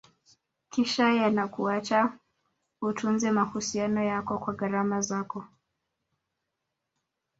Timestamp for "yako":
4.03-4.33